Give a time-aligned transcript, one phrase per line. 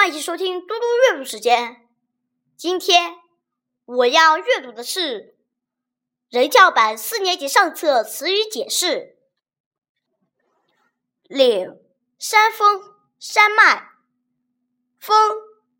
[0.00, 1.86] 欢迎收听嘟嘟阅读时间。
[2.56, 3.16] 今天
[3.84, 5.36] 我要阅读的是
[6.30, 9.18] 人教版四年级上册词语解释。
[11.24, 11.78] 岭，
[12.18, 12.82] 山峰、
[13.18, 13.90] 山脉；
[14.98, 15.34] 峰，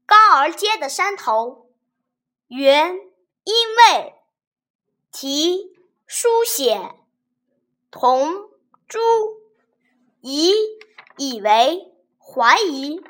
[0.05, 1.71] 高而尖的山头；
[2.49, 2.95] 原，
[3.45, 4.17] 因为；
[5.11, 6.95] 题，书写；
[7.91, 8.51] 同，
[8.87, 9.01] 诸；
[10.21, 10.53] 疑，
[11.17, 13.03] 以为，怀疑。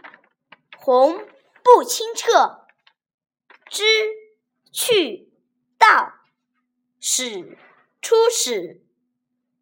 [0.82, 1.28] 红
[1.62, 2.66] 不清澈，
[3.68, 3.84] 知
[4.72, 5.30] 去
[5.76, 6.14] 道
[6.98, 7.58] 始
[8.00, 8.82] 初始，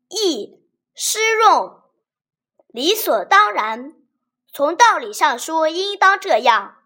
[0.08, 0.62] 意
[0.94, 1.82] 失用，
[2.68, 3.96] 理所当然。
[4.52, 6.84] 从道理上说，应当这样。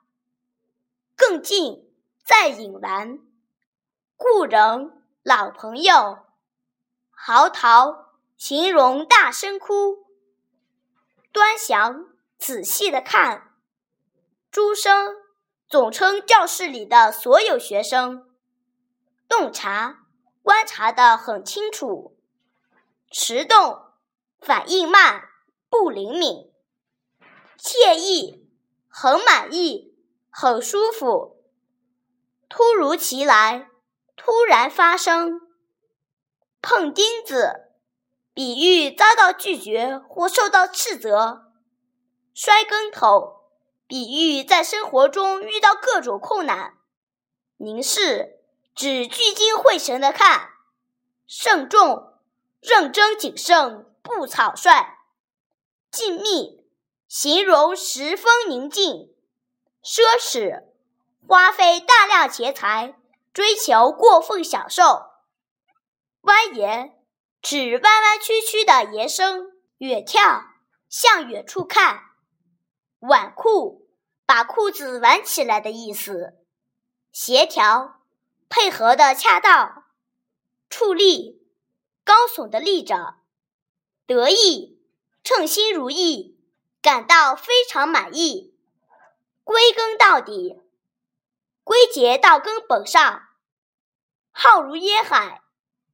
[1.15, 3.19] 更近再隐然，
[4.17, 6.25] 故人老朋友，
[7.11, 8.07] 嚎啕
[8.39, 10.07] 形容大声哭，
[11.31, 12.07] 端详
[12.39, 13.52] 仔细的看。
[14.53, 15.17] 诸生
[15.67, 18.29] 总称教室里的所有学生。
[19.27, 20.05] 洞察，
[20.43, 22.19] 观察的很清楚。
[23.11, 23.81] 迟钝，
[24.39, 25.23] 反应慢，
[25.71, 26.53] 不灵敏。
[27.59, 28.47] 惬意，
[28.91, 29.97] 很满意，
[30.29, 31.43] 很舒服。
[32.51, 33.71] 突如其来，
[34.17, 35.41] 突然发生。
[36.61, 37.71] 碰钉子，
[38.35, 41.55] 比喻遭到拒绝或受到斥责。
[42.35, 43.42] 摔跟头。
[43.93, 46.79] 比喻在生活中遇到各种困难，
[47.59, 48.41] 凝视
[48.75, 50.49] 指聚精会神的看，
[51.27, 52.15] 慎重
[52.63, 54.97] 认真谨慎不草率，
[55.91, 56.65] 静谧
[57.07, 59.15] 形容十分宁静，
[59.85, 60.65] 奢侈
[61.29, 62.95] 花费大量钱财
[63.35, 65.11] 追求过分享受，
[66.23, 66.93] 蜿蜒
[67.43, 70.45] 指弯弯曲曲的延伸，远眺
[70.89, 72.01] 向远处看，
[72.99, 73.82] 纨绔。
[74.35, 76.39] 把裤子挽起来的意思，
[77.13, 78.01] 协调
[78.49, 79.85] 配合的恰当，
[80.71, 81.47] 矗立
[82.03, 83.17] 高耸的立着，
[84.07, 84.81] 得意
[85.23, 86.41] 称心如意，
[86.81, 88.57] 感到非常满意。
[89.45, 90.63] 归根到底，
[91.63, 93.25] 归结到根本上，
[94.31, 95.43] 浩如烟海，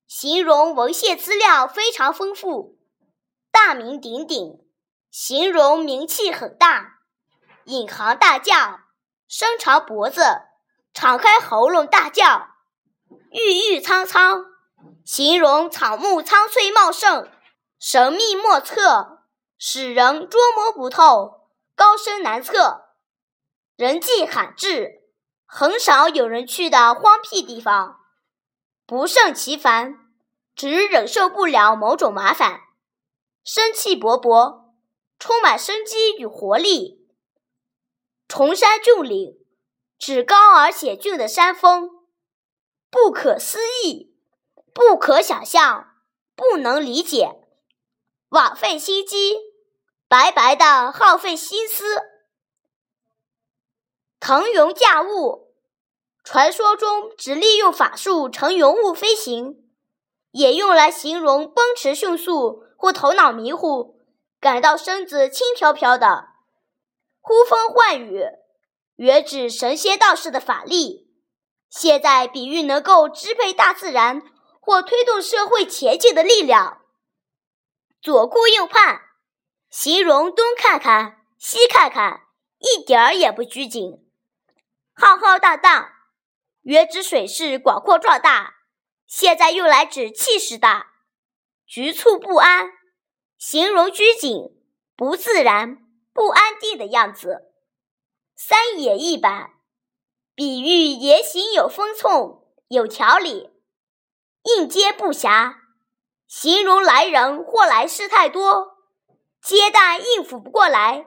[0.07, 2.79] 形容文献资料非常丰富，
[3.51, 4.65] 大名鼎鼎，
[5.11, 6.98] 形容名气很大。
[7.69, 8.81] 引吭大叫，
[9.29, 10.23] 伸长脖子，
[10.95, 12.49] 敞开喉咙大叫，
[13.31, 14.47] 郁郁苍苍，
[15.05, 17.31] 形容草木苍翠茂盛，
[17.79, 19.19] 神秘莫测，
[19.59, 22.87] 使人捉摸不透，高深难测，
[23.77, 25.03] 人迹罕至，
[25.45, 27.99] 很少有人去的荒僻地方，
[28.87, 29.95] 不胜其烦，
[30.55, 32.61] 只忍受不了某种麻烦，
[33.45, 34.73] 生气勃勃，
[35.19, 36.98] 充满生机与活力。
[38.29, 39.39] 崇山峻岭，
[39.99, 41.89] 指高而险峻的山峰，
[42.91, 44.15] 不可思议，
[44.75, 45.95] 不可想象，
[46.37, 47.41] 不能理解，
[48.29, 49.39] 枉费心机，
[50.07, 52.03] 白白的耗费心思。
[54.21, 55.55] 腾云驾雾，
[56.23, 59.71] 传说中只利用法术乘云雾飞行，
[60.33, 63.99] 也用来形容奔驰迅速或头脑迷糊，
[64.39, 66.29] 感到身子轻飘飘的。
[67.29, 68.23] 呼风唤雨，
[68.97, 71.13] 原指神仙道士的法力，
[71.69, 74.23] 现在比喻能够支配大自然
[74.63, 76.81] 或推动社会前进的力量。
[78.01, 79.03] 左顾右盼，
[79.69, 82.23] 形容东看看西看看，
[82.61, 84.09] 一点儿也不拘谨。
[84.95, 85.91] 浩浩荡荡，
[86.63, 88.55] 原指水势广阔壮大，
[89.07, 90.95] 现在用来指气势大。
[91.67, 92.71] 局促不安，
[93.37, 94.45] 形容拘谨
[94.97, 95.85] 不自然。
[96.13, 97.53] 不安定的样子，
[98.35, 99.51] 三言一板，
[100.35, 102.39] 比喻言行有分寸、
[102.69, 103.51] 有条理；
[104.43, 105.55] 应接不暇，
[106.27, 108.79] 形容来人或来事太多，
[109.41, 111.07] 接待应付不过来；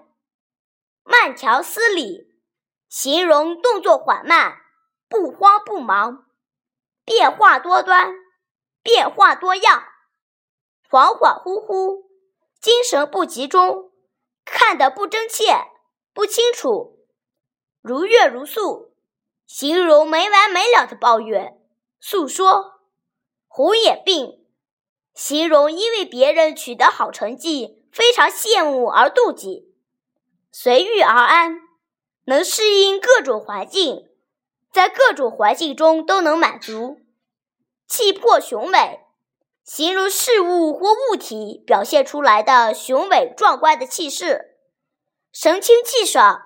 [1.04, 2.40] 慢条斯理，
[2.88, 4.62] 形容动作缓慢、
[5.10, 6.26] 不慌不忙；
[7.04, 8.14] 变化多端，
[8.82, 9.84] 变化多样；
[10.90, 12.06] 恍恍惚惚，
[12.62, 13.91] 精神不集中。
[14.52, 15.46] 看得不真切、
[16.14, 17.00] 不清楚，
[17.82, 18.94] 如怨如诉，
[19.48, 21.58] 形容没完没了的抱怨、
[22.02, 22.82] 诉说；
[23.48, 24.46] 红眼病，
[25.14, 29.74] 形容因为别人取得好成绩，非常羡慕而妒忌；
[30.52, 31.62] 随遇而安，
[32.26, 34.10] 能适应各种环境，
[34.72, 36.98] 在各种环境中都能满足；
[37.88, 39.00] 气魄雄伟。
[39.64, 44.58] 形容事物或物体表现出来的雄伟壮观的气势，
[45.32, 46.42] 神清气爽，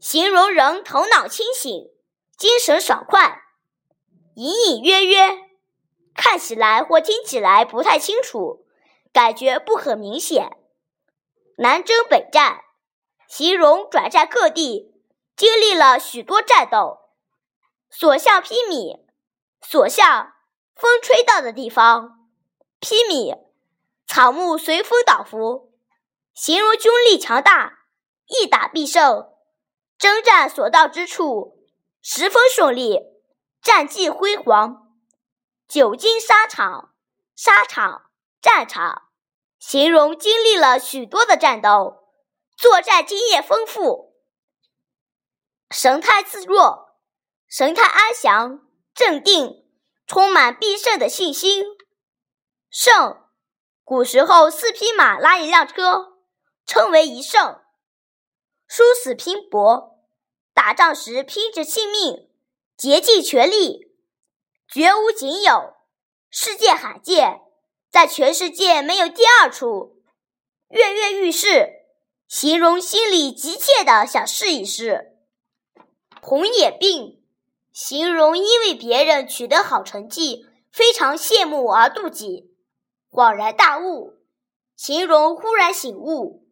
[0.00, 1.90] 形容人头脑清醒，
[2.36, 3.42] 精神爽快。
[4.34, 5.38] 隐隐约约，
[6.14, 8.66] 看起来或听起来不太清楚，
[9.12, 10.56] 感觉不很明显。
[11.58, 12.60] 南征北战，
[13.28, 14.94] 形容转战各地，
[15.36, 16.98] 经历了许多战斗，
[17.90, 19.06] 所向披靡。
[19.60, 20.34] 所向
[20.76, 22.17] 风吹到的地方，
[22.80, 23.36] 披靡，
[24.06, 25.72] 草木随风倒伏，
[26.32, 27.80] 形容军力强大，
[28.26, 29.28] 一打必胜。
[29.98, 31.66] 征战所到之处，
[32.00, 33.00] 十分顺利，
[33.60, 34.94] 战绩辉煌。
[35.66, 36.94] 久经沙场，
[37.34, 38.10] 沙场，
[38.40, 39.08] 战场，
[39.58, 42.04] 形容经历了许多的战斗，
[42.56, 44.14] 作战经验丰富，
[45.70, 46.96] 神态自若，
[47.48, 48.60] 神态安详。
[48.94, 49.64] 镇定，
[50.08, 51.64] 充满必胜的信心。
[52.70, 53.22] 胜，
[53.82, 56.18] 古时候四匹马拉一辆车，
[56.66, 57.60] 称为一胜。
[58.66, 59.98] 殊死拼搏，
[60.52, 62.30] 打仗时拼着性命，
[62.76, 63.92] 竭尽全力，
[64.68, 65.74] 绝无仅有，
[66.30, 67.40] 世界罕见，
[67.90, 70.02] 在全世界没有第二处。
[70.68, 71.70] 跃跃欲试，
[72.26, 75.16] 形容心里急切的想试一试。
[76.20, 77.16] 红眼病。
[77.70, 82.57] 形容因为别人取得好成绩，非常羡慕而妒忌。
[83.10, 84.18] 恍然大悟，
[84.76, 86.46] 形容忽然醒悟。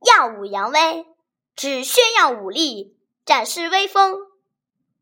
[0.00, 1.06] 耀武扬威，
[1.54, 4.14] 指炫耀武力，展示威风。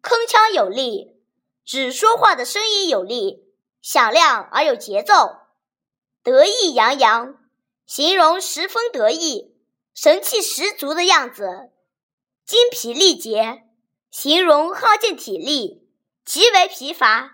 [0.02, 1.16] 铿锵有力，
[1.64, 3.52] 指说话的声音有力，
[3.82, 5.40] 响亮而有节奏。
[6.22, 7.38] 得意洋洋，
[7.86, 9.56] 形容十分得意，
[9.94, 11.70] 神气十足的样子。
[12.46, 13.64] 精疲力竭。
[14.10, 15.88] 形容耗尽体力，
[16.24, 17.32] 极为疲乏，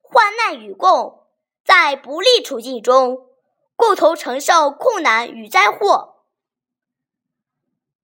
[0.00, 1.25] 患难与共，
[1.66, 3.28] 在不利处境中
[3.74, 6.22] 共同承受困难与灾祸。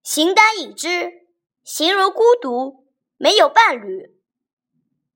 [0.03, 1.27] 形单影只，
[1.63, 4.19] 形容孤独，没有伴侣。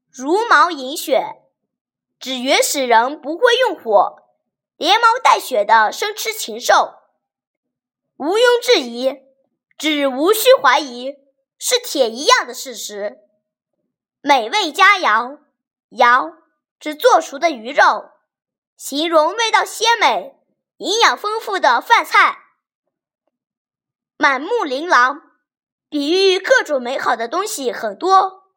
[0.10, 1.44] 如毛饮血，
[2.18, 4.24] 指原始人不会用火，
[4.78, 6.94] 连毛带血的生吃禽兽。
[8.16, 9.14] 毋庸置疑，
[9.78, 11.16] 指无需怀疑。
[11.60, 13.18] 是铁一样的事实。
[14.22, 15.40] 美味佳肴，
[15.90, 16.36] 肴
[16.80, 18.12] 指做熟的鱼肉，
[18.78, 20.40] 形容味道鲜美、
[20.78, 22.38] 营养丰富的饭菜。
[24.18, 25.20] 满目琳琅，
[25.90, 28.52] 比喻各种美好的东西很多。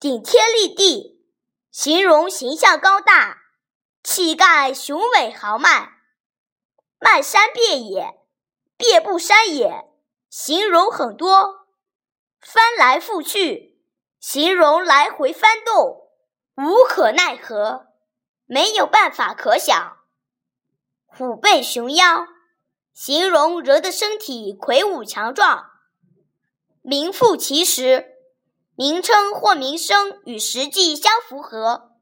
[0.00, 1.24] 顶天立地，
[1.70, 3.38] 形容形象高大、
[4.02, 6.00] 气概雄伟豪迈。
[6.98, 8.18] 漫山遍野，
[8.76, 9.84] 遍布山野，
[10.28, 11.68] 形容很多。
[12.40, 13.80] 翻来覆去，
[14.18, 16.10] 形容来回翻动，
[16.56, 17.87] 无可奈何，
[18.48, 19.98] 没有办法可想。
[21.04, 22.26] 虎背熊腰，
[22.92, 25.70] 形容人的身体魁梧强壮。
[26.82, 28.16] 名副其实，
[28.74, 31.92] 名称或名声与实际相符合。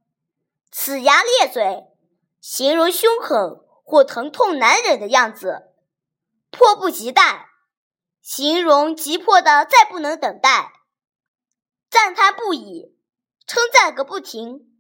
[0.73, 1.85] 呲牙咧嘴，
[2.41, 5.73] 形容凶狠或疼痛难忍的样子。
[6.51, 7.51] 迫不及待。
[8.23, 10.73] 形容急迫的再不能等待，
[11.89, 12.97] 赞叹不已，
[13.47, 14.76] 称赞个不停。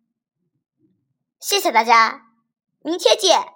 [1.41, 2.23] 谢谢大家，
[2.83, 3.56] 明天见。